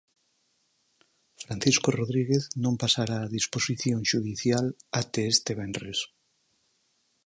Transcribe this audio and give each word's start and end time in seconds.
Francisco 1.43 1.87
Rodríguez 1.99 2.43
non 2.63 2.79
pasará 2.81 3.17
a 3.23 3.31
disposición 3.37 3.99
xudicial 4.11 4.65
até 5.01 5.21
este 5.33 5.51
venres. 5.61 5.99